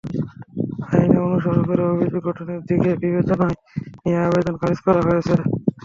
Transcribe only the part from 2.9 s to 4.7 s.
বিবেচনায় নিয়ে আবেদন